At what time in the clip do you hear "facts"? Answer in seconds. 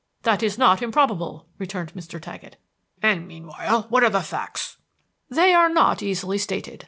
4.23-4.77